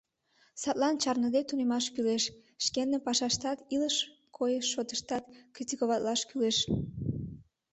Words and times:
Садлан 0.61 0.95
чарныде 1.01 1.41
тунемаш 1.45 1.85
кӱлеш, 1.93 2.23
шкендым 2.65 3.01
пашаштат, 3.07 3.57
илыш-койыш 3.73 4.65
шотыштат 4.73 5.23
критиковатлаш 5.55 6.21
кӱлеш. 6.29 6.57